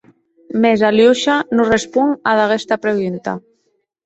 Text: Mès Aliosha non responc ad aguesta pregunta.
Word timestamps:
Mès 0.61 0.79
Aliosha 0.89 1.35
non 1.57 1.69
responc 1.75 2.11
ad 2.33 2.37
aguesta 2.45 2.75
pregunta. 2.89 3.31